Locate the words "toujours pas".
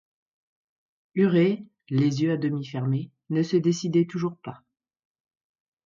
4.07-4.63